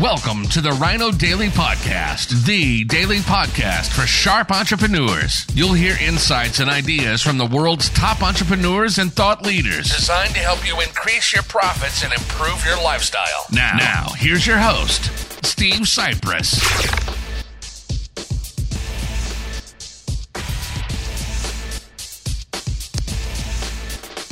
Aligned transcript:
Welcome 0.00 0.48
to 0.48 0.60
the 0.60 0.70
Ryno 0.70 1.16
Daily 1.16 1.50
Podcast, 1.50 2.46
the 2.46 2.82
daily 2.82 3.18
podcast 3.18 3.92
for 3.92 4.08
sharp 4.08 4.50
entrepreneurs. 4.50 5.46
You'll 5.54 5.72
hear 5.74 5.96
insights 6.02 6.58
and 6.58 6.68
ideas 6.68 7.22
from 7.22 7.38
the 7.38 7.46
world's 7.46 7.90
top 7.90 8.20
entrepreneurs 8.20 8.98
and 8.98 9.12
thought 9.12 9.46
leaders 9.46 9.94
designed 9.94 10.34
to 10.34 10.40
help 10.40 10.66
you 10.66 10.80
increase 10.80 11.32
your 11.32 11.44
profits 11.44 12.02
and 12.02 12.12
improve 12.12 12.64
your 12.66 12.82
lifestyle. 12.82 13.46
Now, 13.52 13.76
now 13.78 14.08
here's 14.16 14.44
your 14.44 14.58
host, 14.58 15.04
Steve 15.46 15.82
Sipress. 15.82 16.60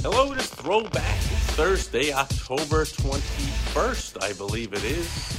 Hello, 0.02 0.32
it 0.32 0.40
is 0.40 0.48
Throwback 0.48 1.20
Thursday, 1.54 2.12
October 2.12 2.84
21st, 2.84 4.24
I 4.24 4.32
believe 4.32 4.72
it 4.72 4.82
is. 4.82 5.31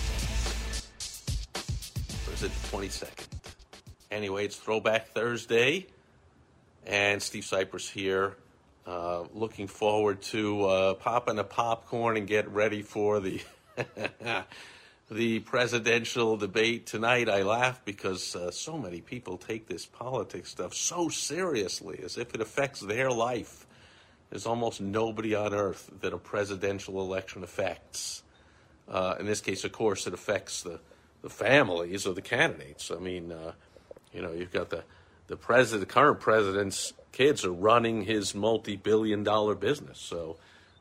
The 2.43 2.49
22nd? 2.49 3.27
Anyway, 4.11 4.43
it's 4.43 4.57
Throwback 4.57 5.07
Thursday, 5.13 5.87
and 6.85 7.23
Steve 7.23 7.45
Sipress 7.45 7.89
here. 7.89 8.35
Uh, 8.85 9.23
looking 9.33 9.67
forward 9.67 10.21
to 10.23 10.65
uh, 10.65 10.93
popping 10.95 11.39
a 11.39 11.45
popcorn 11.45 12.17
and 12.17 12.27
get 12.27 12.49
ready 12.49 12.81
for 12.81 13.21
the 13.21 13.41
the 15.09 15.39
presidential 15.39 16.35
debate 16.35 16.85
tonight. 16.85 17.29
I 17.29 17.43
laugh 17.43 17.85
because 17.85 18.35
uh, 18.35 18.51
so 18.51 18.77
many 18.77 18.99
people 18.99 19.37
take 19.37 19.67
this 19.67 19.85
politics 19.85 20.49
stuff 20.49 20.73
so 20.73 21.07
seriously, 21.07 22.01
as 22.03 22.17
if 22.17 22.35
it 22.35 22.41
affects 22.41 22.81
their 22.81 23.09
life. 23.09 23.65
There's 24.31 24.45
almost 24.45 24.81
nobody 24.81 25.33
on 25.33 25.53
earth 25.53 25.89
that 26.01 26.11
a 26.11 26.17
presidential 26.17 26.99
election 26.99 27.41
affects. 27.41 28.21
Uh, 28.89 29.15
in 29.17 29.27
this 29.27 29.39
case, 29.39 29.63
of 29.63 29.71
course, 29.71 30.07
it 30.07 30.13
affects 30.13 30.63
the, 30.63 30.81
the 31.23 31.29
families 31.29 32.05
of 32.05 32.15
the 32.15 32.21
candidates. 32.21 32.91
I 32.91 32.99
mean, 32.99 33.31
uh, 33.31 33.53
you 34.13 34.21
know, 34.21 34.31
you've 34.31 34.51
got 34.51 34.69
the 34.69 34.83
the 35.27 35.37
president, 35.37 35.87
the 35.87 35.93
current 35.93 36.19
president's 36.19 36.93
kids 37.13 37.45
are 37.45 37.53
running 37.53 38.03
his 38.03 38.35
multi-billion-dollar 38.35 39.55
business. 39.55 39.99
So, 39.99 40.35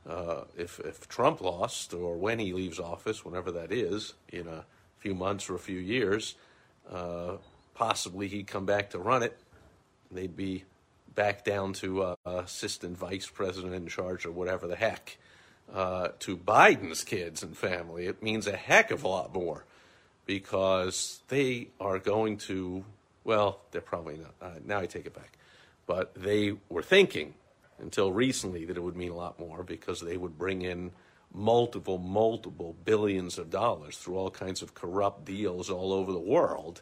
uh, 0.07 0.43
if 0.59 0.81
if 0.81 1.09
Trump 1.09 1.41
lost, 1.41 1.95
or 1.95 2.17
when 2.17 2.39
he 2.41 2.53
leaves 2.53 2.79
office, 2.81 3.25
whenever 3.25 3.53
that 3.53 3.73
is, 3.73 4.15
in 4.29 4.49
a 4.49 4.65
few 4.99 5.15
months 5.15 5.49
or 5.49 5.55
a 5.55 5.61
few 5.61 5.79
years, 5.79 6.35
uh, 6.91 7.37
possibly 7.75 8.29
he'd 8.29 8.49
come 8.49 8.67
back 8.67 8.91
to 8.91 8.99
run 8.99 9.23
it. 9.23 9.39
They'd 10.11 10.37
be 10.37 10.65
back 11.15 11.45
down 11.45 11.73
to 11.75 12.03
uh, 12.03 12.15
assistant 12.27 12.99
vice 12.99 13.29
president 13.29 13.75
in 13.75 13.87
charge 13.87 14.27
or 14.27 14.33
whatever 14.33 14.67
the 14.67 14.77
heck. 14.77 15.19
Uh, 15.73 16.09
to 16.19 16.37
Biden's 16.37 17.03
kids 17.05 17.43
and 17.43 17.57
family, 17.57 18.07
it 18.07 18.23
means 18.23 18.47
a 18.47 18.57
heck 18.57 18.91
of 18.91 19.05
a 19.05 19.09
lot 19.09 19.33
more 19.33 19.65
because 20.33 21.21
they 21.29 21.69
are 21.79 21.99
going 21.99 22.39
to, 22.39 22.83
well, 23.23 23.61
they're 23.71 23.83
probably 23.83 24.17
not. 24.17 24.35
Uh, 24.41 24.55
now 24.65 24.79
I 24.79 24.87
take 24.87 25.05
it 25.05 25.15
back. 25.15 25.37
But 25.87 26.15
they 26.15 26.55
were 26.71 26.83
thinking 26.83 27.35
until 27.79 28.11
recently 28.11 28.65
that 28.65 28.79
it 28.79 28.83
would 28.83 28.97
mean 28.97 29.11
a 29.11 29.15
lot 29.15 29.39
more 29.39 29.63
because 29.63 30.01
they 30.01 30.17
would 30.17 30.39
bring 30.39 30.63
in 30.63 30.91
multiple, 31.35 31.99
multiple 31.99 32.75
billions 32.83 33.37
of 33.37 33.51
dollars 33.51 33.99
through 33.99 34.17
all 34.17 34.31
kinds 34.31 34.63
of 34.63 34.73
corrupt 34.73 35.27
deals 35.27 35.69
all 35.69 35.93
over 35.93 36.13
the 36.13 36.19
world 36.19 36.81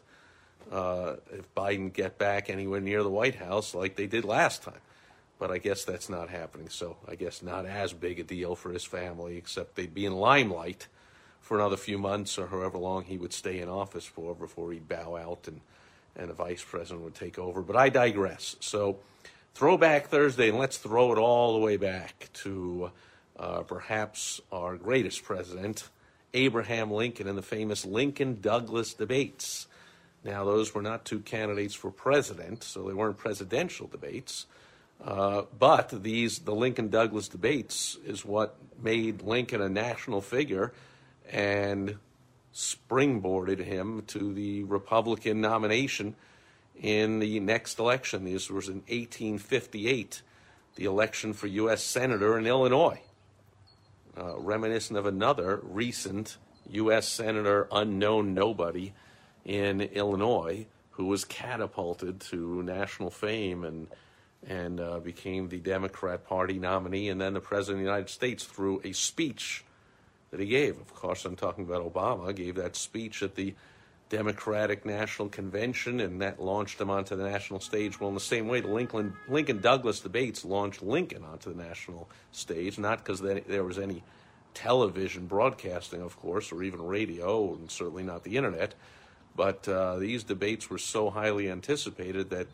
uh, 0.71 1.15
if 1.33 1.53
Biden 1.53 1.91
get 1.91 2.17
back 2.17 2.49
anywhere 2.49 2.79
near 2.79 3.03
the 3.03 3.09
White 3.09 3.35
House 3.35 3.75
like 3.75 3.97
they 3.97 4.07
did 4.07 4.23
last 4.23 4.63
time. 4.63 4.79
But 5.39 5.51
I 5.51 5.57
guess 5.57 5.83
that's 5.83 6.07
not 6.07 6.29
happening. 6.29 6.69
So 6.69 6.95
I 7.05 7.15
guess 7.15 7.43
not 7.43 7.65
as 7.65 7.91
big 7.91 8.21
a 8.21 8.23
deal 8.23 8.55
for 8.55 8.71
his 8.71 8.85
family, 8.85 9.35
except 9.35 9.75
they'd 9.75 9.93
be 9.93 10.05
in 10.05 10.13
limelight 10.13 10.87
for 11.41 11.57
another 11.57 11.77
few 11.77 11.97
months 11.97 12.37
or 12.37 12.47
however 12.47 12.77
long 12.77 13.03
he 13.03 13.17
would 13.17 13.33
stay 13.33 13.59
in 13.59 13.67
office 13.67 14.05
for 14.05 14.33
before 14.33 14.71
he'd 14.71 14.87
bow 14.87 15.17
out 15.17 15.47
and, 15.47 15.59
and 16.15 16.29
a 16.29 16.33
vice 16.33 16.63
president 16.63 17.03
would 17.03 17.15
take 17.15 17.37
over. 17.37 17.61
But 17.61 17.75
I 17.75 17.89
digress. 17.89 18.55
So 18.59 18.99
throwback 19.53 20.07
Thursday, 20.07 20.49
and 20.49 20.57
let's 20.57 20.77
throw 20.77 21.11
it 21.11 21.17
all 21.17 21.53
the 21.53 21.59
way 21.59 21.77
back 21.77 22.29
to 22.33 22.91
uh, 23.37 23.61
perhaps 23.63 24.39
our 24.51 24.77
greatest 24.77 25.23
president, 25.23 25.89
Abraham 26.33 26.91
Lincoln, 26.91 27.27
and 27.27 27.37
the 27.37 27.43
famous 27.43 27.85
Lincoln 27.85 28.39
Douglas 28.39 28.93
debates. 28.93 29.67
Now, 30.23 30.45
those 30.45 30.73
were 30.75 30.83
not 30.83 31.03
two 31.03 31.19
candidates 31.19 31.73
for 31.73 31.91
president, 31.91 32.63
so 32.63 32.83
they 32.83 32.93
weren't 32.93 33.17
presidential 33.17 33.87
debates. 33.87 34.45
Uh, 35.03 35.43
but 35.57 36.03
these, 36.03 36.39
the 36.39 36.53
Lincoln 36.53 36.89
Douglas 36.89 37.27
debates, 37.27 37.97
is 38.05 38.23
what 38.23 38.55
made 38.81 39.23
Lincoln 39.23 39.61
a 39.61 39.69
national 39.69 40.21
figure 40.21 40.71
and 41.29 41.97
springboarded 42.53 43.63
him 43.63 44.03
to 44.07 44.33
the 44.33 44.63
Republican 44.63 45.41
nomination 45.41 46.15
in 46.75 47.19
the 47.19 47.39
next 47.39 47.79
election. 47.79 48.25
This 48.25 48.49
was 48.49 48.67
in 48.67 48.77
1858, 48.87 50.21
the 50.75 50.85
election 50.85 51.33
for 51.33 51.47
U.S. 51.47 51.83
Senator 51.83 52.37
in 52.37 52.45
Illinois, 52.45 53.01
uh, 54.17 54.37
reminiscent 54.39 54.97
of 54.97 55.05
another 55.05 55.59
recent 55.63 56.37
U.S. 56.69 57.07
Senator, 57.07 57.67
unknown 57.71 58.33
nobody 58.33 58.93
in 59.45 59.81
Illinois 59.81 60.65
who 60.91 61.05
was 61.05 61.25
catapulted 61.25 62.19
to 62.19 62.61
national 62.63 63.09
fame 63.09 63.63
and 63.63 63.87
and 64.47 64.79
uh, 64.79 64.99
became 64.99 65.49
the 65.49 65.59
Democrat 65.59 66.25
Party 66.25 66.57
nominee 66.57 67.09
and 67.09 67.21
then 67.21 67.33
the 67.33 67.39
President 67.39 67.79
of 67.79 67.85
the 67.85 67.91
United 67.91 68.09
States 68.09 68.43
through 68.43 68.81
a 68.83 68.91
speech 68.91 69.63
that 70.31 70.39
he 70.39 70.45
gave. 70.47 70.79
Of 70.79 70.93
course, 70.93 71.25
I'm 71.25 71.35
talking 71.35 71.63
about 71.65 71.91
Obama, 71.93 72.35
gave 72.35 72.55
that 72.55 72.75
speech 72.75 73.21
at 73.21 73.35
the 73.35 73.53
Democratic 74.09 74.85
National 74.85 75.29
Convention, 75.29 75.99
and 76.01 76.21
that 76.21 76.41
launched 76.41 76.81
him 76.81 76.89
onto 76.89 77.15
the 77.15 77.23
national 77.23 77.59
stage. 77.59 77.99
Well, 77.99 78.09
in 78.09 78.15
the 78.15 78.19
same 78.19 78.47
way, 78.47 78.59
the 78.59 78.67
Lincoln, 78.67 79.13
Lincoln 79.29 79.61
Douglas 79.61 80.01
debates 80.01 80.43
launched 80.43 80.81
Lincoln 80.81 81.23
onto 81.23 81.53
the 81.53 81.63
national 81.63 82.09
stage, 82.31 82.77
not 82.77 82.97
because 82.97 83.21
there 83.21 83.63
was 83.63 83.79
any 83.79 84.03
television 84.53 85.27
broadcasting, 85.27 86.01
of 86.01 86.19
course, 86.19 86.51
or 86.51 86.61
even 86.63 86.81
radio, 86.81 87.53
and 87.53 87.71
certainly 87.71 88.03
not 88.03 88.23
the 88.23 88.35
internet 88.35 88.73
but 89.35 89.67
uh, 89.67 89.97
these 89.97 90.23
debates 90.23 90.69
were 90.69 90.77
so 90.77 91.09
highly 91.09 91.49
anticipated 91.49 92.29
that 92.31 92.47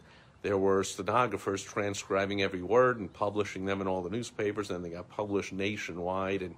there 0.44 0.58
were 0.58 0.84
stenographers 0.84 1.64
transcribing 1.64 2.42
every 2.42 2.62
word 2.62 3.00
and 3.00 3.12
publishing 3.12 3.66
them 3.66 3.82
in 3.82 3.88
all 3.88 4.04
the 4.04 4.10
newspapers, 4.10 4.70
and 4.70 4.86
they 4.86 4.90
got 4.90 5.10
published 5.10 5.52
nationwide. 5.52 6.44
And 6.44 6.56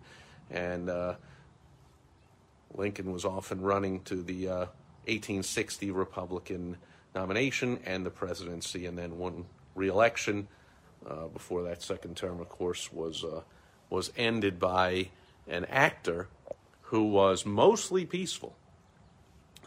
and 0.50 0.90
uh, 0.90 1.16
Lincoln 2.74 3.12
was 3.12 3.26
often 3.26 3.62
running 3.62 4.02
to 4.02 4.22
the 4.22 4.48
uh, 4.48 4.58
1860 5.06 5.92
Republican 5.92 6.78
nomination 7.16 7.80
and 7.86 8.06
the 8.06 8.10
presidency, 8.10 8.86
and 8.86 8.98
then 8.98 9.18
won 9.18 9.46
re-election. 9.76 10.48
Uh, 11.10 11.28
before 11.28 11.64
that 11.64 11.82
second 11.82 12.18
term, 12.18 12.42
of 12.42 12.50
course, 12.50 12.92
was 12.92 13.24
uh, 13.24 13.42
was 13.90 14.12
ended 14.18 14.60
by 14.60 15.10
an 15.48 15.66
actor 15.66 16.28
who 16.82 17.04
was 17.04 17.46
mostly 17.46 18.06
peaceful 18.06 18.56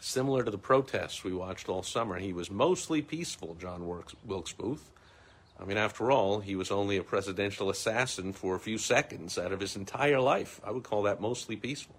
similar 0.03 0.43
to 0.43 0.51
the 0.51 0.57
protests 0.57 1.23
we 1.23 1.33
watched 1.33 1.69
all 1.69 1.81
summer. 1.81 2.19
He 2.19 2.33
was 2.33 2.51
mostly 2.51 3.01
peaceful, 3.01 3.55
John 3.55 3.87
Wilkes 3.87 4.53
Booth. 4.53 4.91
I 5.59 5.65
mean, 5.65 5.77
after 5.77 6.11
all, 6.11 6.39
he 6.39 6.55
was 6.55 6.71
only 6.71 6.97
a 6.97 7.03
presidential 7.03 7.69
assassin 7.69 8.33
for 8.33 8.55
a 8.55 8.59
few 8.59 8.77
seconds 8.77 9.37
out 9.37 9.51
of 9.51 9.59
his 9.59 9.75
entire 9.75 10.19
life. 10.19 10.59
I 10.63 10.71
would 10.71 10.83
call 10.83 11.03
that 11.03 11.21
mostly 11.21 11.55
peaceful. 11.55 11.95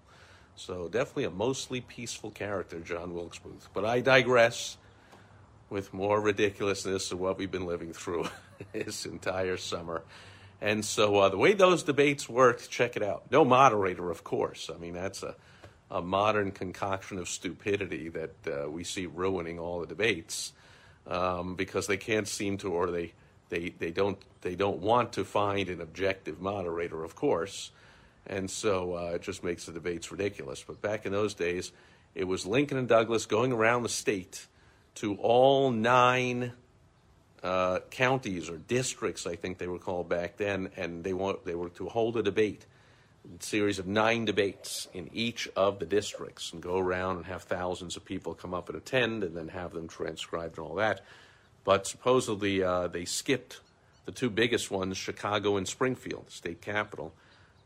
So, 0.55 0.87
definitely 0.87 1.25
a 1.25 1.31
mostly 1.31 1.81
peaceful 1.81 2.31
character, 2.31 2.79
John 2.79 3.13
Wilkes 3.13 3.39
Booth. 3.39 3.67
But 3.73 3.85
I 3.85 4.01
digress 4.01 4.77
with 5.69 5.93
more 5.93 6.21
ridiculousness 6.21 7.11
of 7.11 7.19
what 7.19 7.37
we've 7.37 7.51
been 7.51 7.65
living 7.65 7.91
through 7.91 8.27
this 8.71 9.05
entire 9.05 9.57
summer. 9.57 10.03
And 10.61 10.85
so, 10.85 11.17
uh, 11.17 11.29
the 11.29 11.37
way 11.37 11.53
those 11.53 11.83
debates 11.83 12.29
worked, 12.29 12.69
check 12.69 12.95
it 12.95 13.03
out. 13.03 13.31
No 13.31 13.43
moderator, 13.43 14.09
of 14.09 14.23
course. 14.23 14.69
I 14.73 14.77
mean, 14.77 14.93
that's 14.93 15.23
a 15.23 15.35
a 15.91 16.01
modern 16.01 16.51
concoction 16.51 17.17
of 17.17 17.29
stupidity 17.29 18.09
that 18.09 18.35
uh, 18.47 18.69
we 18.69 18.83
see 18.83 19.05
ruining 19.05 19.59
all 19.59 19.81
the 19.81 19.87
debates 19.87 20.53
um, 21.07 21.55
because 21.55 21.87
they 21.87 21.97
can't 21.97 22.27
seem 22.27 22.57
to, 22.57 22.73
or 22.73 22.89
they, 22.89 23.13
they, 23.49 23.73
they, 23.77 23.91
don't, 23.91 24.17
they 24.41 24.55
don't 24.55 24.79
want 24.79 25.13
to 25.13 25.23
find 25.23 25.69
an 25.69 25.81
objective 25.81 26.41
moderator, 26.41 27.03
of 27.03 27.15
course. 27.15 27.71
And 28.27 28.49
so 28.49 28.95
uh, 28.95 29.11
it 29.15 29.21
just 29.21 29.43
makes 29.43 29.65
the 29.65 29.71
debates 29.71 30.11
ridiculous. 30.11 30.63
But 30.63 30.81
back 30.81 31.05
in 31.05 31.11
those 31.11 31.33
days, 31.33 31.71
it 32.15 32.23
was 32.23 32.45
Lincoln 32.45 32.77
and 32.77 32.87
Douglas 32.87 33.25
going 33.25 33.51
around 33.51 33.83
the 33.83 33.89
state 33.89 34.47
to 34.95 35.15
all 35.15 35.71
nine 35.71 36.53
uh, 37.43 37.79
counties 37.91 38.49
or 38.49 38.57
districts, 38.57 39.27
I 39.27 39.35
think 39.35 39.59
they 39.59 39.67
were 39.67 39.77
called 39.77 40.09
back 40.09 40.37
then, 40.37 40.69
and 40.77 41.03
they, 41.03 41.13
want, 41.13 41.45
they 41.45 41.53
were 41.53 41.69
to 41.69 41.87
hold 41.89 42.17
a 42.17 42.23
debate 42.23 42.65
series 43.39 43.79
of 43.79 43.87
nine 43.87 44.25
debates 44.25 44.87
in 44.93 45.09
each 45.13 45.47
of 45.55 45.79
the 45.79 45.85
districts 45.85 46.53
and 46.53 46.61
go 46.61 46.77
around 46.77 47.17
and 47.17 47.25
have 47.25 47.43
thousands 47.43 47.97
of 47.97 48.05
people 48.05 48.33
come 48.33 48.53
up 48.53 48.69
and 48.69 48.77
attend 48.77 49.23
and 49.23 49.35
then 49.35 49.47
have 49.47 49.73
them 49.73 49.87
transcribed 49.87 50.57
and 50.57 50.67
all 50.67 50.75
that. 50.75 51.01
But 51.65 51.87
supposedly 51.87 52.63
uh, 52.63 52.87
they 52.87 53.03
skipped 53.03 53.59
the 54.05 54.11
two 54.11 54.29
biggest 54.29 54.71
ones, 54.71 54.95
Chicago 54.97 55.57
and 55.57 55.67
Springfield, 55.67 56.27
the 56.27 56.31
state 56.31 56.61
capital, 56.61 57.13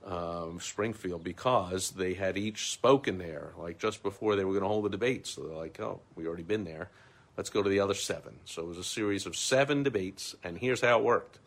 um, 0.06 0.60
Springfield, 0.62 1.24
because 1.24 1.92
they 1.92 2.14
had 2.14 2.38
each 2.38 2.72
spoken 2.72 3.18
there, 3.18 3.52
like 3.58 3.78
just 3.78 4.02
before 4.02 4.36
they 4.36 4.46
were 4.46 4.54
going 4.54 4.64
to 4.64 4.70
hold 4.70 4.86
the 4.86 4.90
debate. 4.90 5.28
So 5.28 5.42
they're 5.42 5.56
like, 5.56 5.80
oh, 5.80 6.00
we 6.16 6.26
already 6.26 6.44
been 6.44 6.64
there. 6.64 6.90
Let's 7.38 7.50
go 7.50 7.62
to 7.62 7.70
the 7.70 7.82
other 7.82 7.94
seven. 7.94 8.36
So 8.46 8.64
it 8.64 8.68
was 8.70 8.78
a 8.78 8.84
series 8.84 9.26
of 9.26 9.36
seven 9.36 9.84
debates, 9.84 10.36
and 10.44 10.58
here's 10.58 10.82
how 10.82 11.00
it 11.00 11.04
worked. 11.04 11.40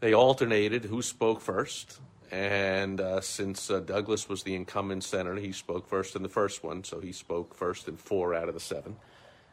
They 0.00 0.14
alternated 0.14 0.84
who 0.84 1.02
spoke 1.02 1.40
first, 1.40 2.00
and 2.30 3.00
uh, 3.00 3.20
since 3.20 3.70
uh, 3.70 3.80
Douglas 3.80 4.28
was 4.28 4.42
the 4.42 4.54
incumbent 4.54 5.04
senator, 5.04 5.36
he 5.36 5.52
spoke 5.52 5.88
first 5.88 6.16
in 6.16 6.22
the 6.22 6.28
first 6.28 6.64
one, 6.64 6.84
so 6.84 7.00
he 7.00 7.12
spoke 7.12 7.54
first 7.54 7.88
in 7.88 7.96
four 7.96 8.34
out 8.34 8.48
of 8.48 8.54
the 8.54 8.60
seven. 8.60 8.96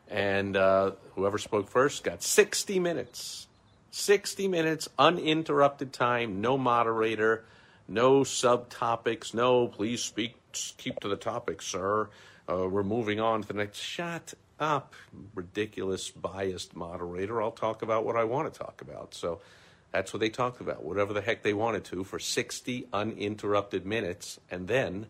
And 0.09 0.55
uh, 0.55 0.91
whoever 1.15 1.38
spoke 1.38 1.69
first 1.69 2.03
got 2.03 2.21
60 2.21 2.79
minutes. 2.79 3.47
60 3.91 4.47
minutes, 4.47 4.89
uninterrupted 4.97 5.94
time, 5.94 6.41
no 6.41 6.57
moderator, 6.57 7.45
no 7.88 8.21
subtopics, 8.21 9.35
no, 9.35 9.67
please 9.67 10.01
speak, 10.01 10.35
keep 10.77 11.00
to 11.01 11.07
the 11.07 11.15
topic, 11.15 11.61
sir. 11.61 12.09
Uh, 12.50 12.67
we're 12.67 12.83
moving 12.83 13.19
on 13.19 13.44
to 13.44 13.47
the 13.47 13.53
next. 13.53 13.77
Shut 13.79 14.33
up, 14.59 14.94
ridiculous, 15.35 16.09
biased 16.09 16.75
moderator. 16.75 17.41
I'll 17.41 17.51
talk 17.51 17.83
about 17.83 18.03
what 18.03 18.15
I 18.15 18.23
want 18.23 18.51
to 18.51 18.59
talk 18.59 18.81
about. 18.81 19.13
So 19.13 19.41
that's 19.91 20.11
what 20.11 20.21
they 20.21 20.29
talked 20.29 20.59
about, 20.59 20.83
whatever 20.83 21.13
the 21.13 21.21
heck 21.21 21.44
they 21.44 21.53
wanted 21.53 21.83
to, 21.85 22.03
for 22.03 22.17
60 22.17 22.88
uninterrupted 22.91 23.85
minutes. 23.85 24.39
And 24.50 24.67
then 24.67 25.05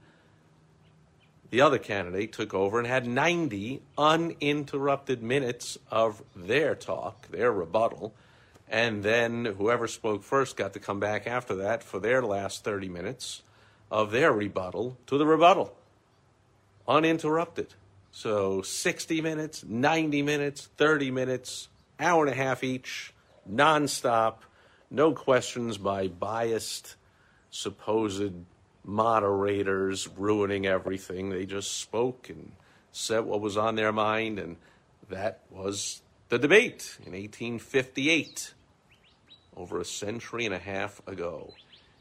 the 1.53 1.61
other 1.61 1.77
candidate 1.77 2.33
took 2.33 2.51
over 2.51 2.79
and 2.79 2.87
had 2.87 3.05
90 3.05 3.83
uninterrupted 3.95 5.21
minutes 5.21 5.77
of 5.91 6.23
their 6.35 6.73
talk, 6.73 7.27
their 7.27 7.51
rebuttal. 7.51 8.11
And 8.67 9.03
then 9.03 9.45
whoever 9.45 9.87
spoke 9.87 10.23
first 10.23 10.57
got 10.57 10.73
to 10.73 10.79
come 10.79 10.99
back 10.99 11.27
after 11.27 11.53
that 11.57 11.83
for 11.83 11.99
their 11.99 12.23
last 12.23 12.63
30 12.63 12.89
minutes 12.89 13.43
of 13.91 14.09
their 14.09 14.33
rebuttal 14.33 14.97
to 15.05 15.19
the 15.19 15.27
rebuttal, 15.27 15.75
uninterrupted. 16.87 17.75
So 18.11 18.63
60 18.63 19.21
minutes, 19.21 19.63
90 19.63 20.23
minutes, 20.23 20.69
30 20.77 21.11
minutes, 21.11 21.67
hour 21.99 22.25
and 22.25 22.33
a 22.33 22.35
half 22.35 22.63
each, 22.63 23.13
nonstop 23.47 24.37
no 24.89 25.11
questions 25.11 25.77
by 25.77 26.07
biased, 26.07 26.95
supposed 27.51 28.33
moderators 28.83 30.07
ruining 30.17 30.65
everything. 30.65 31.29
They 31.29 31.45
just 31.45 31.79
spoke 31.79 32.29
and 32.29 32.51
said 32.91 33.21
what 33.21 33.41
was 33.41 33.57
on 33.57 33.75
their 33.75 33.91
mind, 33.91 34.39
and 34.39 34.57
that 35.09 35.41
was 35.49 36.01
the 36.29 36.37
debate 36.37 36.97
in 36.99 37.13
1858, 37.13 38.53
over 39.55 39.79
a 39.79 39.85
century 39.85 40.45
and 40.45 40.53
a 40.53 40.59
half 40.59 41.05
ago. 41.07 41.53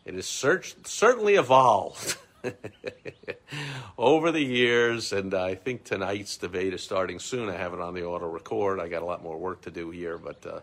It 0.04 0.14
has 0.14 0.26
certainly 0.26 1.34
evolved 1.34 2.16
over 3.98 4.32
the 4.32 4.42
years, 4.42 5.12
and 5.12 5.32
I 5.32 5.54
think 5.54 5.84
tonight's 5.84 6.36
debate 6.36 6.74
is 6.74 6.82
starting 6.82 7.18
soon. 7.20 7.48
I 7.48 7.56
have 7.56 7.72
it 7.72 7.80
on 7.80 7.94
the 7.94 8.04
auto 8.04 8.28
record. 8.28 8.80
I 8.80 8.88
got 8.88 9.02
a 9.02 9.06
lot 9.06 9.22
more 9.22 9.38
work 9.38 9.62
to 9.62 9.70
do 9.70 9.90
here, 9.90 10.18
but. 10.18 10.44
Uh, 10.46 10.60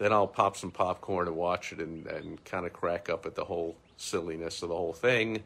then 0.00 0.14
I'll 0.14 0.26
pop 0.26 0.56
some 0.56 0.70
popcorn 0.70 1.28
and 1.28 1.36
watch 1.36 1.72
it 1.74 1.78
and, 1.78 2.06
and 2.06 2.42
kind 2.46 2.64
of 2.64 2.72
crack 2.72 3.10
up 3.10 3.26
at 3.26 3.34
the 3.34 3.44
whole 3.44 3.76
silliness 4.00 4.62
of 4.62 4.68
the 4.68 4.76
whole 4.76 4.92
thing. 4.92 5.42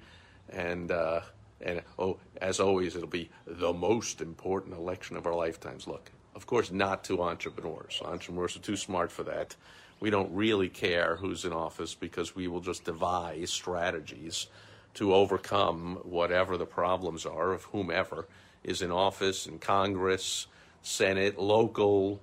And, 0.51 0.91
uh, 0.91 1.21
and 1.61 1.83
oh, 1.99 2.19
as 2.41 2.61
always, 2.61 2.97
it'll 2.97 3.09
be 3.09 3.31
the 3.47 3.73
most 3.73 4.21
important 4.21 4.75
election 4.75 5.17
of 5.17 5.27
our 5.27 5.35
lifetimes. 5.35 5.87
Look, 5.87 6.11
of 6.35 6.47
course, 6.47 6.71
not 6.71 7.05
to 7.05 7.23
entrepreneurs. 7.23 8.01
Entrepreneurs 8.05 8.57
are 8.57 8.61
too 8.61 8.77
smart 8.77 9.11
for 9.11 9.23
that. 9.25 9.57
We 10.01 10.11
don't 10.11 10.35
really 10.35 10.69
care 10.69 11.17
who's 11.17 11.45
in 11.45 11.53
office 11.53 11.95
because 11.95 12.35
we 12.35 12.49
will 12.49 12.61
just 12.61 12.85
devise 12.85 13.51
strategies 13.51 14.49
to 14.95 15.15
overcome 15.15 15.99
whatever 16.03 16.57
the 16.57 16.67
problems 16.67 17.27
are 17.27 17.53
of 17.53 17.65
whomever 17.65 18.27
is 18.63 18.83
in 18.83 18.91
office 18.91 19.47
in 19.47 19.59
Congress, 19.59 20.47
Senate, 20.83 21.39
local, 21.39 22.21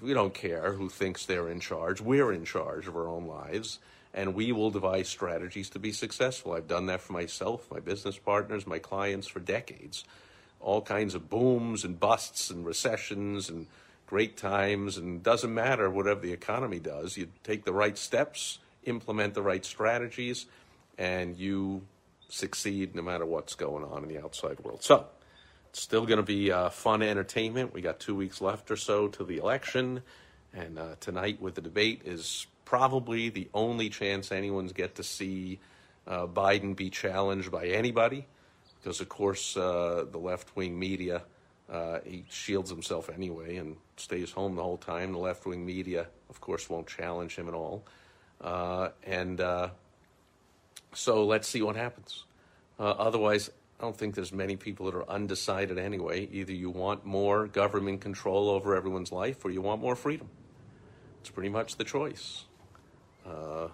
we 0.00 0.14
don't 0.14 0.34
care 0.34 0.72
who 0.72 0.88
thinks 0.88 1.26
they're 1.26 1.48
in 1.48 1.60
charge. 1.60 2.00
We're 2.00 2.32
in 2.32 2.44
charge 2.44 2.88
of 2.88 2.96
our 2.96 3.08
own 3.08 3.26
lives, 3.26 3.78
and 4.12 4.34
we 4.34 4.52
will 4.52 4.70
devise 4.70 5.08
strategies 5.08 5.70
to 5.70 5.78
be 5.78 5.92
successful. 5.92 6.52
I've 6.52 6.68
done 6.68 6.86
that 6.86 7.00
for 7.00 7.12
myself, 7.12 7.70
my 7.70 7.80
business 7.80 8.18
partners, 8.18 8.66
my 8.66 8.78
clients 8.78 9.28
for 9.28 9.40
decades. 9.40 10.04
All 10.60 10.82
kinds 10.82 11.14
of 11.14 11.30
booms 11.30 11.84
and 11.84 11.98
busts 11.98 12.50
and 12.50 12.66
recessions 12.66 13.48
and 13.48 13.66
great 14.06 14.36
times, 14.36 14.96
and 14.96 15.22
doesn't 15.22 15.54
matter 15.54 15.88
whatever 15.88 16.20
the 16.20 16.32
economy 16.32 16.80
does. 16.80 17.16
You 17.16 17.28
take 17.44 17.64
the 17.64 17.72
right 17.72 17.96
steps, 17.96 18.58
implement 18.84 19.34
the 19.34 19.42
right 19.42 19.64
strategies, 19.64 20.46
and 20.98 21.36
you 21.36 21.82
succeed 22.28 22.94
no 22.94 23.02
matter 23.02 23.24
what's 23.24 23.54
going 23.54 23.84
on 23.84 24.02
in 24.02 24.08
the 24.08 24.22
outside 24.22 24.58
world. 24.60 24.82
So, 24.82 25.06
it's 25.70 25.80
still 25.80 26.04
going 26.04 26.18
to 26.18 26.24
be 26.24 26.50
uh, 26.50 26.70
fun 26.70 27.00
entertainment. 27.00 27.72
We 27.72 27.80
got 27.80 28.00
two 28.00 28.16
weeks 28.16 28.40
left 28.40 28.72
or 28.72 28.76
so 28.76 29.06
to 29.08 29.22
the 29.22 29.36
election, 29.36 30.02
and 30.52 30.76
uh, 30.76 30.96
tonight 30.98 31.40
with 31.40 31.54
the 31.54 31.60
debate 31.60 32.02
is 32.04 32.48
probably 32.70 33.30
the 33.30 33.48
only 33.52 33.88
chance 33.88 34.30
anyone's 34.30 34.72
get 34.72 34.94
to 34.94 35.02
see 35.02 35.58
uh, 36.06 36.24
Biden 36.24 36.76
be 36.76 36.88
challenged 36.88 37.50
by 37.50 37.66
anybody, 37.66 38.28
because 38.76 39.00
of 39.00 39.08
course 39.08 39.56
uh, 39.56 40.04
the 40.08 40.18
left-wing 40.18 40.78
media 40.78 41.22
uh, 41.68 41.98
he 42.06 42.24
shields 42.30 42.70
himself 42.70 43.10
anyway 43.10 43.56
and 43.56 43.76
stays 43.96 44.30
home 44.30 44.54
the 44.54 44.62
whole 44.62 44.76
time. 44.76 45.10
The 45.10 45.18
left-wing 45.18 45.66
media, 45.66 46.06
of 46.28 46.40
course, 46.40 46.70
won't 46.70 46.86
challenge 46.86 47.34
him 47.34 47.48
at 47.48 47.54
all, 47.54 47.82
uh, 48.40 48.90
and 49.02 49.40
so 50.94 51.26
let's 51.26 51.48
see 51.48 51.62
what 51.62 51.74
happens. 51.74 52.24
otherwise, 52.78 53.50
I 53.80 53.82
don't 53.82 53.96
think 53.96 54.14
there's 54.14 54.32
many 54.32 54.54
people 54.54 54.86
that 54.86 54.94
are 54.94 55.10
undecided 55.10 55.76
anyway. 55.76 56.28
Either 56.30 56.52
you 56.52 56.70
want 56.70 57.04
more 57.04 57.48
government 57.48 58.00
control 58.00 58.48
over 58.48 58.76
everyone's 58.76 59.10
life 59.10 59.44
or 59.44 59.50
you 59.50 59.60
want 59.60 59.80
more 59.80 59.96
freedom. 59.96 60.28
It's 61.20 61.30
pretty 61.30 61.48
much 61.48 61.76
the 61.76 61.84
choice. 61.84 62.44
Uh, 63.26 63.68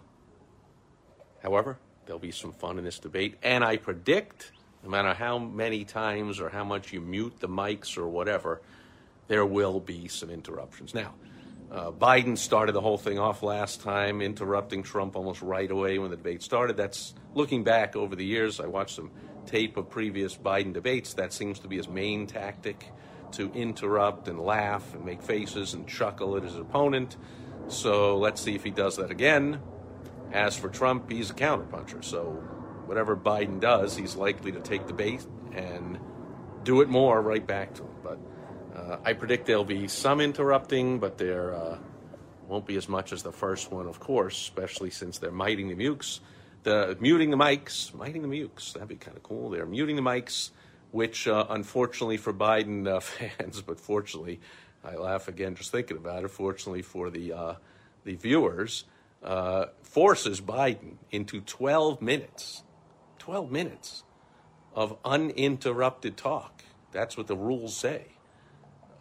however, 1.43 1.78
there'll 2.04 2.19
be 2.19 2.32
some 2.32 2.52
fun 2.52 2.78
in 2.78 2.84
this 2.84 2.98
debate, 2.98 3.37
and 3.43 3.64
I 3.64 3.76
predict 3.76 4.52
no 4.82 4.90
matter 4.90 5.14
how 5.14 5.38
many 5.38 5.84
times 5.84 6.40
or 6.40 6.48
how 6.48 6.64
much 6.64 6.93
you 6.93 7.00
mute 7.00 7.40
the 7.40 7.48
mics 7.48 7.98
or 7.98 8.06
whatever, 8.06 8.62
there 9.28 9.44
will 9.44 9.81
be 9.81 10.06
some 10.06 10.31
interruptions. 10.31 10.94
Now, 10.94 11.14
uh, 11.70 11.90
Biden 11.90 12.38
started 12.38 12.72
the 12.72 12.81
whole 12.81 12.98
thing 12.98 13.19
off 13.19 13.43
last 13.43 13.81
time, 13.81 14.22
interrupting 14.22 14.84
Trump 14.84 15.16
almost 15.16 15.43
right 15.43 15.69
away 15.69 15.98
when 15.98 16.10
the 16.10 16.16
debate 16.16 16.43
started. 16.43 16.76
That's 16.76 17.14
looking 17.34 17.64
back 17.64 17.96
over 17.96 18.14
the 18.14 18.25
years. 18.25 18.60
I 18.60 18.66
watched 18.66 18.94
some 18.94 19.10
tape 19.46 19.76
of 19.76 19.90
previous 19.90 20.37
Biden 20.37 20.72
debates, 20.72 21.15
that 21.15 21.32
seems 21.32 21.58
to 21.60 21.69
be 21.69 21.76
his 21.76 21.88
main 21.88 22.26
tactic 22.26 22.93
to 23.32 23.50
interrupt 23.53 24.29
and 24.29 24.38
laugh 24.41 24.94
and 24.94 25.05
make 25.05 25.22
faces 25.22 25.74
and 25.74 25.88
chuckle 25.88 26.36
at 26.36 26.44
his 26.44 26.56
opponent. 26.56 27.17
So 27.69 28.19
let's 28.19 28.41
see 28.41 28.55
if 28.55 28.65
he 28.65 28.70
does 28.70 28.96
that 28.96 29.11
again. 29.11 29.61
As 30.32 30.56
for 30.56 30.69
Trump, 30.69 31.11
he's 31.11 31.31
a 31.31 31.35
counterpuncher. 31.35 32.05
So 32.05 32.25
whatever 32.87 33.17
Biden 33.17 33.61
does, 33.61 33.96
he's 33.96 34.17
likely 34.17 34.53
to 34.53 34.61
take 34.61 34.87
the 34.87 34.93
bait 34.93 35.25
and 35.53 35.99
do 36.63 36.81
it 36.81 36.89
more 36.89 37.20
right 37.20 37.46
back 37.46 37.75
to 37.75 37.82
him. 37.82 37.94
But 38.03 38.19
uh, 38.75 38.99
I 39.05 39.13
predict 39.13 39.46
there'll 39.46 39.65
be 39.65 39.89
some 39.89 40.20
interrupting, 40.20 40.99
but 40.99 41.19
there 41.19 41.55
uh, 41.55 41.79
won't 42.49 42.67
be 42.67 42.77
as 42.77 42.89
much 42.89 43.13
as 43.13 43.23
the 43.23 43.32
first 43.32 43.73
one, 43.73 43.87
of 43.87 44.01
course, 44.01 44.37
especially 44.37 44.91
since 44.91 45.19
they're 45.19 45.31
miting 45.31 45.69
the 45.69 45.75
mukes 45.77 46.20
the 46.67 46.96
muting 46.99 47.31
the 47.31 47.37
mics, 47.37 47.94
miting 47.94 48.23
the 48.23 48.29
mukes. 48.29 48.73
That'd 48.73 48.89
be 48.89 48.96
kind 48.96 49.17
of 49.17 49.23
cool. 49.23 49.51
They're 49.51 49.67
muting 49.67 49.94
the 49.94 50.03
mics, 50.03 50.51
which 50.91 51.29
uh, 51.29 51.46
unfortunately 51.49 52.17
for 52.17 52.35
Biden 52.35 52.89
uh, 52.89 52.99
fans, 53.39 53.63
but 53.63 53.79
fortunately, 53.79 54.41
I 54.86 54.96
laugh 54.96 55.26
again 55.26 55.55
just 55.56 55.72
thinking 55.72 55.96
about 55.96 56.24
it. 56.24 56.28
Fortunately 56.28 56.82
for 56.82 57.10
the 57.10 57.32
uh, 57.32 57.55
the 58.05 58.14
viewers, 58.14 58.84
uh, 59.22 59.66
forces 59.82 60.40
Biden 60.40 60.96
into 61.10 61.40
12 61.40 62.00
minutes, 62.00 62.62
12 63.19 63.50
minutes 63.50 64.05
of 64.74 64.96
uninterrupted 65.05 66.16
talk. 66.16 66.62
That's 66.93 67.16
what 67.16 67.26
the 67.26 67.36
rules 67.36 67.76
say, 67.76 68.06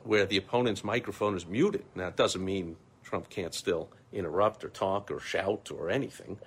where 0.04 0.26
the 0.26 0.38
opponent's 0.38 0.84
microphone 0.84 1.36
is 1.36 1.46
muted. 1.46 1.86
Now, 1.94 2.08
it 2.08 2.16
doesn't 2.16 2.44
mean 2.44 2.78
Trump 3.04 3.30
can't 3.30 3.54
still 3.54 3.90
interrupt 4.12 4.64
or 4.64 4.70
talk 4.70 5.12
or 5.12 5.20
shout 5.20 5.70
or 5.72 5.90
anything. 5.90 6.40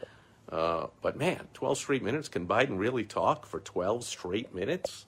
Uh, 0.49 0.87
but 1.03 1.17
man, 1.17 1.47
12 1.55 1.79
straight 1.79 2.03
minutes. 2.03 2.29
Can 2.29 2.47
Biden 2.47 2.79
really 2.79 3.05
talk 3.05 3.47
for 3.47 3.61
12 3.61 4.03
straight 4.03 4.55
minutes 4.55 5.07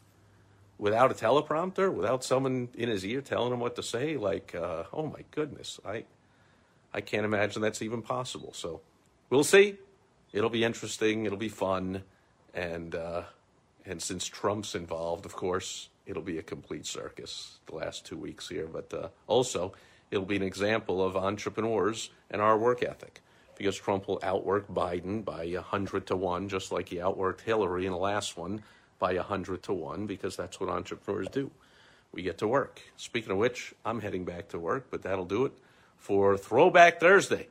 without 0.81 1.11
a 1.11 1.15
teleprompter, 1.15 1.93
without 1.93 2.25
someone 2.25 2.71
in 2.75 2.89
his 2.89 3.05
ear 3.05 3.21
telling 3.21 3.53
him 3.53 3.61
what 3.61 3.77
to 3.77 3.83
say? 3.83 4.17
Like, 4.17 4.55
uh, 4.55 4.85
oh 4.93 5.07
my 5.07 5.25
goodness, 5.31 5.79
I, 5.85 6.05
I 6.93 7.03
can't 7.03 7.27
imagine 7.27 7.61
that's 7.61 7.83
even 7.83 8.01
possible. 8.01 8.53
So 8.55 8.81
we'll 9.29 9.45
see. 9.45 9.77
It'll 10.33 10.51
be 10.51 10.65
interesting. 10.65 11.27
It'll 11.27 11.39
be 11.39 11.51
fun. 11.51 12.03
And, 12.55 12.95
uh, 12.95 13.25
and 13.85 14.01
since 14.01 14.27
Trump's 14.27 14.75
involved, 14.75 15.27
of 15.27 15.37
course, 15.37 15.91
it'll 16.07 16.23
be 16.23 16.39
a 16.39 16.43
complete 16.43 16.87
circus 16.87 17.59
the 17.67 17.77
last 17.77 18.07
two 18.07 18.17
weeks 18.17 18.49
here. 18.49 18.67
But 18.67 18.93
uh, 18.95 19.09
also, 19.27 19.75
it'll 20.11 20.25
be 20.25 20.37
an 20.37 20.43
example 20.43 21.05
of 21.05 21.15
entrepreneurs 21.15 22.11
and 22.31 22.41
our 22.41 22.57
work 22.57 22.83
ethic 22.83 23.21
because 23.55 23.77
Trump 23.77 24.09
will 24.09 24.19
outwork 24.23 24.67
Biden 24.69 25.23
by 25.23 25.47
100 25.47 26.07
to 26.07 26.17
1, 26.17 26.49
just 26.49 26.73
like 26.73 26.89
he 26.89 26.97
outworked 26.97 27.43
Hillary 27.43 27.85
in 27.85 27.93
the 27.93 27.99
last 27.99 28.39
one 28.39 28.63
by 29.01 29.15
100 29.15 29.65
to 29.65 29.73
1, 29.73 30.07
because 30.07 30.37
that's 30.37 30.61
what 30.61 30.69
entrepreneurs 30.69 31.27
do. 31.29 31.51
We 32.13 32.23
get 32.23 32.39
to 32.39 32.47
work. 32.47 32.81
Speaking 32.97 33.33
of 33.33 33.39
which, 33.39 33.75
I'm 33.85 34.01
heading 34.01 34.25
back 34.25 34.51
to 34.51 34.59
work, 34.61 34.87
but 34.91 35.03
that'll 35.03 35.25
do 35.25 35.47
it 35.47 35.53
for 35.97 36.37
Throwback 36.37 37.01
Thursday. 37.01 37.49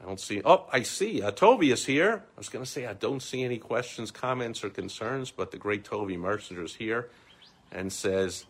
I 0.00 0.06
don't 0.06 0.20
see. 0.20 0.42
Oh, 0.44 0.66
I 0.72 0.82
see. 0.82 1.22
Uh, 1.22 1.32
Toby 1.32 1.72
is 1.72 1.86
here. 1.86 2.22
I 2.36 2.38
was 2.38 2.48
going 2.48 2.64
to 2.64 2.70
say 2.70 2.86
I 2.86 2.92
don't 2.92 3.22
see 3.22 3.42
any 3.42 3.58
questions, 3.58 4.12
comments, 4.12 4.62
or 4.62 4.70
concerns, 4.70 5.32
but 5.32 5.50
the 5.50 5.56
great 5.56 5.84
Toby 5.84 6.16
Mercer 6.16 6.62
is 6.62 6.76
here 6.76 7.08
and 7.72 7.92
says 7.92 8.44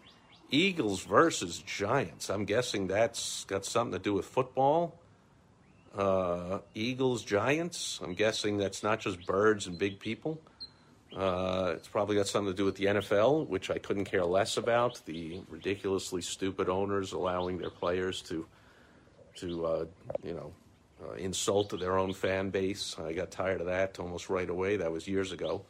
Eagles 0.51 1.05
versus 1.05 1.59
Giants. 1.59 2.29
I'm 2.29 2.45
guessing 2.45 2.89
that's 2.89 3.45
got 3.45 3.65
something 3.65 3.93
to 3.93 4.03
do 4.03 4.15
with 4.15 4.27
football 4.27 4.99
uh, 5.97 6.59
Eagles, 6.75 7.25
Giants. 7.25 8.01
I'm 8.03 8.15
guessing 8.15 8.59
that's 8.59 8.83
not 8.83 9.01
just 9.01 9.25
birds 9.27 9.67
and 9.67 9.79
big 9.79 10.01
people. 10.01 10.41
Uh, 11.17 11.75
it's 11.77 11.87
probably 11.87 12.17
got 12.17 12.27
something 12.27 12.53
to 12.53 12.57
do 12.57 12.65
with 12.65 12.75
the 12.75 12.87
NFL, 12.87 13.47
which 13.49 13.71
I 13.71 13.79
couldn't 13.79 14.07
care 14.07 14.25
less 14.25 14.57
about. 14.57 15.01
The 15.07 15.41
ridiculously 15.49 16.23
stupid 16.23 16.69
owners 16.69 17.13
allowing 17.13 17.59
their 17.59 17.71
players 17.71 18.21
to, 18.23 18.47
to 19.37 19.67
uh, 19.67 19.85
you 20.25 20.35
know, 20.35 20.53
uh, 21.05 21.13
insult 21.13 21.79
their 21.79 21.99
own 21.99 22.13
fan 22.13 22.51
base. 22.51 22.97
I 22.99 23.13
got 23.13 23.31
tired 23.31 23.61
of 23.61 23.67
that 23.69 23.99
almost 24.01 24.29
right 24.29 24.49
away. 24.49 24.77
That 24.77 24.91
was 24.91 25.07
years 25.07 25.31
ago. 25.31 25.65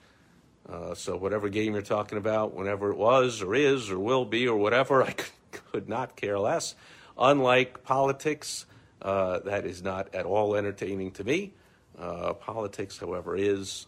Uh, 0.69 0.95
so 0.95 1.17
whatever 1.17 1.49
game 1.49 1.75
you're 1.75 1.83
talking 1.83 2.17
about, 2.17 2.55
whenever 2.55 2.91
it 2.91 2.97
was 2.97 3.43
or 3.43 3.55
is 3.55 3.91
or 3.91 3.99
will 3.99 4.25
be 4.25 4.49
or 4.49 4.57
whatever, 4.57 5.03
I 5.03 5.13
could, 5.73 5.89
not 5.89 6.17
care 6.17 6.39
less. 6.39 6.75
Unlike 7.19 7.85
politics, 7.85 8.65
uh, 9.03 9.41
that 9.41 9.67
is 9.67 9.83
not 9.83 10.15
at 10.15 10.25
all 10.25 10.57
entertaining 10.57 11.11
to 11.13 11.25
me. 11.25 11.53
Uh, 11.99 12.33
politics, 12.33 12.99
however, 12.99 13.37
is 13.37 13.87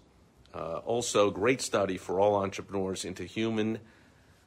uh, 0.57 0.79
also 0.87 1.31
great 1.31 1.61
study 1.61 1.99
for 1.99 2.19
all 2.19 2.37
entrepreneurs 2.37 3.05
into 3.05 3.25
human 3.25 3.79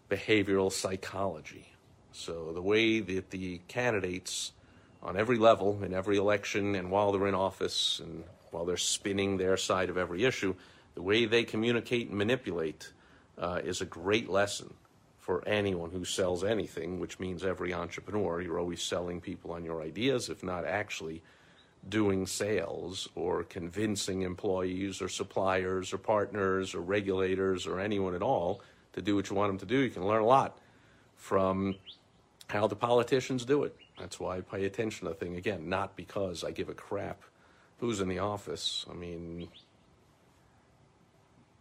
behavioral 0.10 0.72
psychology. 0.72 1.72
So 2.12 2.52
the 2.52 2.62
way 2.62 3.00
that 3.00 3.30
the 3.30 3.62
candidates 3.68 4.54
on 5.04 5.16
every 5.16 5.38
level 5.38 5.84
in 5.84 5.94
every 5.94 6.18
election 6.18 6.76
and 6.76 6.90
while 6.90 7.12
they're 7.12 7.28
in 7.28 7.36
office 7.36 8.02
and 8.04 8.24
while 8.52 8.66
they're 8.66 8.78
spinning 8.78 9.38
their 9.38 9.56
side 9.56 9.90
of 9.90 9.98
every 9.98 10.26
issue, 10.26 10.56
the 10.96 11.04
way 11.04 11.26
they 11.26 11.44
communicate 11.44 12.10
and 12.10 12.18
manipulate 12.18 12.92
uh, 13.38 13.62
is 13.64 13.82
a 13.82 13.86
great 13.86 14.30
lesson 14.30 14.74
for 15.20 15.48
anyone 15.48 15.92
who 15.92 16.04
sells 16.04 16.44
anything, 16.44 17.00
which 17.00 17.20
means 17.20 17.46
every 17.46 17.72
entrepreneur. 17.72 18.42
You're 18.42 18.60
always 18.60 18.82
selling 18.82 19.22
people 19.22 19.52
on 19.52 19.64
your 19.64 19.84
ideas, 19.84 20.30
if 20.30 20.42
not 20.42 20.66
actually 20.66 21.22
doing 21.88 22.28
sales 22.28 23.08
or 23.16 23.44
convincing 23.44 24.22
employees 24.24 25.02
or 25.02 25.08
suppliers 25.08 25.94
or 25.94 25.98
partners 25.98 26.76
or 26.76 26.82
regulators 26.82 27.66
or 27.66 27.80
anyone 27.80 28.16
at 28.16 28.22
all 28.22 28.62
to 28.94 29.02
do 29.02 29.16
what 29.16 29.30
you 29.30 29.36
want 29.36 29.50
them 29.50 29.60
to 29.60 29.66
do. 29.66 29.80
You 29.80 29.90
can 29.90 30.06
learn 30.06 30.22
a 30.22 30.26
lot 30.26 30.58
from 31.16 31.76
how 32.48 32.68
the 32.68 32.76
politicians 32.76 33.46
do 33.46 33.64
it. 33.64 33.76
That's 33.98 34.20
why 34.20 34.38
I 34.38 34.42
pay 34.42 34.66
attention 34.66 35.08
to 35.08 35.14
the 35.14 35.20
thing 35.20 35.36
again, 35.36 35.70
not 35.70 35.96
because 35.96 36.44
I 36.44 36.52
give 36.52 36.70
a 36.70 36.74
crap 36.74 37.22
who's 37.80 38.02
in 38.02 38.10
the 38.10 38.20
office. 38.20 38.86
I 38.90 38.94
mean, 38.94 39.50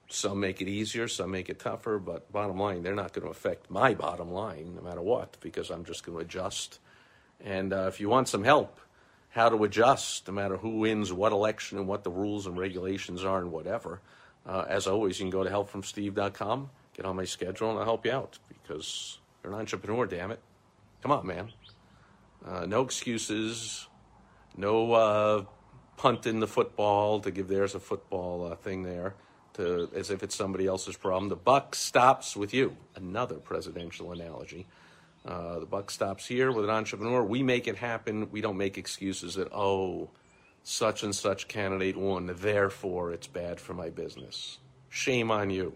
some 0.09 0.41
make 0.41 0.61
it 0.63 0.69
easier, 0.69 1.07
some 1.09 1.31
make 1.31 1.49
it 1.49 1.59
tougher, 1.59 1.99
but 1.99 2.31
bottom 2.33 2.59
line, 2.59 2.83
they're 2.83 2.95
not 2.95 3.13
going 3.13 3.25
to 3.25 3.31
affect 3.31 3.71
my 3.71 3.95
bottom 3.95 4.31
line 4.31 4.75
no 4.75 4.83
matter 4.83 5.03
what 5.03 5.37
because 5.41 5.71
I'm 5.71 5.85
just 5.85 6.05
going 6.05 6.17
to 6.19 6.25
adjust. 6.25 6.81
And 7.45 7.73
uh, 7.73 7.87
if 7.89 8.01
you 8.01 8.09
want 8.09 8.29
some 8.29 8.43
help, 8.43 8.81
how 9.39 9.49
to 9.49 9.63
adjust 9.63 10.27
no 10.27 10.35
matter 10.35 10.57
who 10.57 10.81
wins 10.81 11.13
what 11.13 11.31
election 11.31 11.79
and 11.79 11.87
what 11.87 12.03
the 12.03 12.11
rules 12.11 12.47
and 12.47 12.59
regulations 12.59 13.23
are 13.25 13.39
and 13.39 13.53
whatever, 13.53 14.01
uh, 14.45 14.65
as 14.69 14.89
always, 14.89 15.21
you 15.21 15.25
can 15.25 15.31
go 15.31 15.45
to 15.45 15.51
helpfromsteve.com, 15.51 16.71
get 16.95 17.07
on 17.07 17.15
my 17.15 17.25
schedule, 17.25 17.71
and 17.71 17.79
I'll 17.79 17.85
help 17.85 18.05
you 18.05 18.13
out 18.13 18.39
because 18.49 19.19
you're 19.43 19.53
an 19.53 19.59
entrepreneur, 19.61 20.07
damn 20.07 20.33
it. 20.33 20.41
Come 21.03 21.13
on, 21.13 21.25
man. 21.25 21.53
Uh, 22.45 22.67
no 22.67 22.83
excuses, 22.83 23.87
no 24.57 24.93
uh, 24.93 25.45
punting 25.97 26.41
the 26.41 26.49
football 26.49 27.21
to 27.21 27.31
give 27.31 27.47
theirs 27.47 27.77
a 27.77 27.81
football 27.81 28.51
uh, 28.51 28.57
thing 28.57 28.83
there 28.83 29.15
to, 29.55 29.89
as 29.95 30.11
if 30.11 30.25
it's 30.25 30.35
somebody 30.35 30.67
else's 30.67 30.97
problem. 30.97 31.29
The 31.29 31.37
buck 31.37 31.77
stops 31.77 32.37
with 32.37 32.53
you. 32.53 32.77
Another 32.97 33.37
presidential 33.37 34.11
analogy. 34.11 34.67
Uh, 35.27 35.59
the 35.59 35.67
buck 35.67 35.91
stops 35.91 36.27
here 36.27 36.51
with 36.53 36.65
an 36.65 36.71
entrepreneur. 36.71 37.23
We 37.23 37.43
make 37.43 37.69
it 37.69 37.77
happen. 37.77 38.31
We 38.31 38.41
don't 38.41 38.57
make 38.57 38.79
excuses 38.79 39.35
that, 39.35 39.53
oh, 39.53 40.11
such 40.63 41.03
and 41.03 41.15
such 41.15 41.49
candidate 41.49 41.97
won, 41.97 42.35
therefore 42.41 43.13
it's 43.13 43.27
bad 43.27 43.61
for 43.61 43.75
my 43.75 43.91
business. 43.91 44.59
Shame 44.91 45.31
on 45.31 45.51
you 45.51 45.75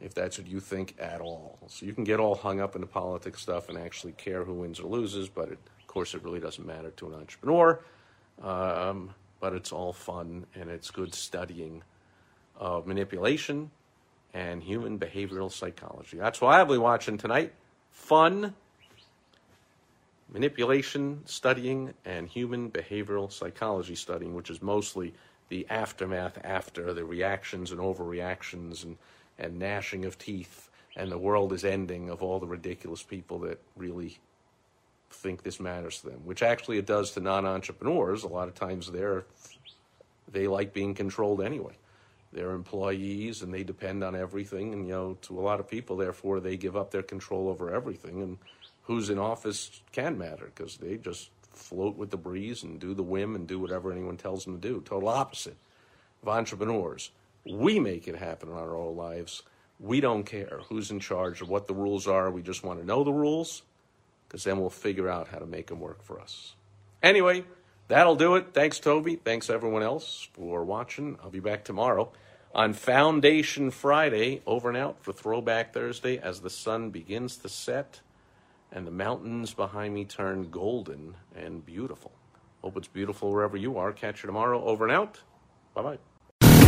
if 0.00 0.14
that's 0.14 0.38
what 0.38 0.46
you 0.46 0.60
think 0.60 0.94
at 0.98 1.20
all. 1.20 1.58
So 1.68 1.86
you 1.86 1.92
can 1.92 2.04
get 2.04 2.20
all 2.20 2.34
hung 2.34 2.60
up 2.60 2.74
in 2.74 2.80
the 2.80 2.86
politics 2.86 3.42
stuff 3.42 3.68
and 3.68 3.76
actually 3.76 4.12
care 4.12 4.44
who 4.44 4.54
wins 4.54 4.80
or 4.80 4.88
loses, 4.88 5.28
but 5.28 5.48
it, 5.48 5.58
of 5.78 5.86
course 5.86 6.14
it 6.14 6.24
really 6.24 6.40
doesn't 6.40 6.66
matter 6.66 6.90
to 6.92 7.08
an 7.08 7.14
entrepreneur. 7.14 7.80
Um, 8.42 9.14
but 9.40 9.54
it's 9.54 9.72
all 9.72 9.92
fun 9.92 10.46
and 10.54 10.70
it's 10.70 10.90
good 10.90 11.14
studying 11.14 11.82
of 12.56 12.86
manipulation 12.86 13.70
and 14.32 14.62
human 14.62 14.98
behavioral 14.98 15.50
psychology. 15.50 16.16
That's 16.16 16.40
what 16.40 16.54
I'll 16.54 16.66
be 16.66 16.78
watching 16.78 17.18
tonight. 17.18 17.52
Fun, 17.90 18.54
manipulation 20.32 21.22
studying, 21.26 21.94
and 22.04 22.28
human 22.28 22.70
behavioral 22.70 23.30
psychology 23.30 23.94
studying, 23.94 24.34
which 24.34 24.50
is 24.50 24.62
mostly 24.62 25.14
the 25.48 25.66
aftermath 25.68 26.38
after 26.44 26.94
the 26.94 27.04
reactions 27.04 27.72
and 27.72 27.80
overreactions 27.80 28.84
and, 28.84 28.96
and 29.38 29.58
gnashing 29.58 30.04
of 30.04 30.18
teeth 30.18 30.70
and 30.96 31.10
the 31.10 31.18
world 31.18 31.52
is 31.52 31.64
ending 31.64 32.10
of 32.10 32.22
all 32.22 32.38
the 32.40 32.46
ridiculous 32.46 33.02
people 33.02 33.38
that 33.40 33.60
really 33.76 34.18
think 35.10 35.42
this 35.42 35.60
matters 35.60 36.00
to 36.00 36.10
them, 36.10 36.20
which 36.24 36.42
actually 36.42 36.78
it 36.78 36.86
does 36.86 37.12
to 37.12 37.20
non 37.20 37.46
entrepreneurs. 37.46 38.22
A 38.22 38.28
lot 38.28 38.48
of 38.48 38.54
times 38.54 38.90
they're, 38.90 39.24
they 40.30 40.46
like 40.46 40.72
being 40.72 40.94
controlled 40.94 41.42
anyway 41.42 41.74
they're 42.32 42.52
employees 42.52 43.42
and 43.42 43.52
they 43.52 43.64
depend 43.64 44.04
on 44.04 44.14
everything. 44.14 44.72
And 44.72 44.86
you 44.86 44.92
know 44.92 45.18
to 45.22 45.38
a 45.38 45.42
lot 45.42 45.60
of 45.60 45.68
people 45.68 45.96
therefore 45.96 46.40
they 46.40 46.56
give 46.56 46.76
up 46.76 46.90
their 46.90 47.02
control 47.02 47.48
over 47.48 47.74
everything. 47.74 48.22
And 48.22 48.38
who's 48.82 49.10
in 49.10 49.18
office 49.18 49.82
can 49.92 50.18
matter 50.18 50.50
because 50.54 50.76
they 50.76 50.96
just 50.96 51.30
float 51.52 51.96
with 51.96 52.10
the 52.10 52.16
breeze 52.16 52.62
and 52.62 52.78
do 52.78 52.94
the 52.94 53.02
whim 53.02 53.34
and 53.34 53.46
do 53.46 53.58
whatever 53.58 53.90
anyone 53.92 54.16
tells 54.16 54.44
them 54.44 54.60
to 54.60 54.68
do. 54.68 54.80
Total 54.80 55.08
opposite 55.08 55.56
of 56.22 56.28
entrepreneurs. 56.28 57.10
We 57.44 57.80
make 57.80 58.06
it 58.06 58.16
happen 58.16 58.50
in 58.50 58.54
our 58.54 58.76
own 58.76 58.96
lives. 58.96 59.42
We 59.78 60.00
don't 60.00 60.24
care 60.24 60.60
who's 60.68 60.90
in 60.90 61.00
charge 61.00 61.40
or 61.40 61.46
what 61.46 61.66
the 61.66 61.74
rules 61.74 62.06
are. 62.06 62.30
We 62.30 62.42
just 62.42 62.62
want 62.62 62.80
to 62.80 62.86
know 62.86 63.02
the 63.02 63.12
rules 63.12 63.62
because 64.28 64.44
then 64.44 64.60
we'll 64.60 64.70
figure 64.70 65.08
out 65.08 65.28
how 65.28 65.38
to 65.38 65.46
make 65.46 65.68
them 65.68 65.80
work 65.80 66.02
for 66.02 66.20
us. 66.20 66.54
Anyway 67.02 67.44
That'll 67.90 68.14
do 68.14 68.36
it. 68.36 68.54
Thanks, 68.54 68.78
Toby. 68.78 69.16
Thanks, 69.16 69.50
everyone 69.50 69.82
else, 69.82 70.28
for 70.32 70.64
watching. 70.64 71.18
I'll 71.24 71.30
be 71.30 71.40
back 71.40 71.64
tomorrow 71.64 72.12
on 72.54 72.72
Foundation 72.72 73.72
Friday, 73.72 74.42
over 74.46 74.68
and 74.68 74.78
out 74.78 75.02
for 75.02 75.12
Throwback 75.12 75.74
Thursday 75.74 76.16
as 76.16 76.40
the 76.40 76.50
sun 76.50 76.90
begins 76.90 77.36
to 77.38 77.48
set 77.48 78.00
and 78.70 78.86
the 78.86 78.92
mountains 78.92 79.54
behind 79.54 79.92
me 79.92 80.04
turn 80.04 80.50
golden 80.50 81.16
and 81.34 81.66
beautiful. 81.66 82.12
Hope 82.62 82.76
it's 82.76 82.86
beautiful 82.86 83.32
wherever 83.32 83.56
you 83.56 83.76
are. 83.76 83.92
Catch 83.92 84.22
you 84.22 84.28
tomorrow. 84.28 84.62
Over 84.62 84.84
and 84.86 84.94
out. 84.94 85.18
Bye 85.74 85.82
bye. 85.82 86.09